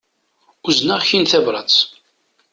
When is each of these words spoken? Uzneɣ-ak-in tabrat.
Uzneɣ-ak-in 0.67 1.23
tabrat. 1.31 1.75